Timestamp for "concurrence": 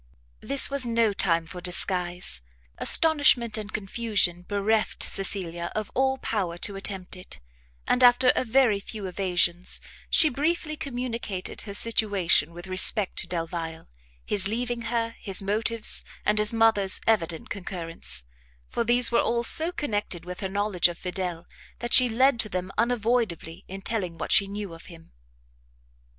17.51-18.23